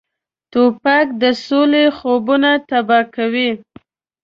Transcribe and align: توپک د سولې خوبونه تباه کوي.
توپک 0.51 1.07
د 1.21 1.23
سولې 1.45 1.85
خوبونه 1.97 2.51
تباه 2.69 3.03
کوي. 3.15 3.49